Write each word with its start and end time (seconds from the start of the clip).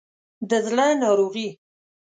د 0.49 0.51
زړه 0.67 0.87
ناروغي 1.01 1.49